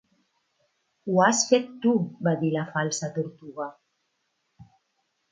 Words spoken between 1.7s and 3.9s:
tu", va dir la Falsa Tortuga.